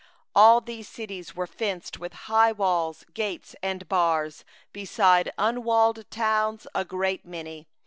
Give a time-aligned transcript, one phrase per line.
[0.35, 4.43] 5All these were fortified cities, with high walls, gates, and bars;
[4.73, 7.67] beside the unwalled towns a great many.